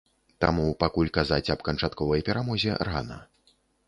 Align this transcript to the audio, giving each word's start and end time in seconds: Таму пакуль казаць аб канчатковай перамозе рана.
Таму 0.43 0.63
пакуль 0.83 1.11
казаць 1.17 1.51
аб 1.55 1.61
канчатковай 1.67 2.23
перамозе 2.31 2.79
рана. 2.91 3.19